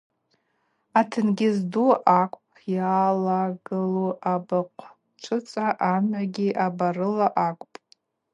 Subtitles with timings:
[0.99, 1.85] Атенгьыз ду
[2.19, 7.77] аквта йалагылу абыхъвчӏвыца амгӏвагьи абарыла акӏвпӏ.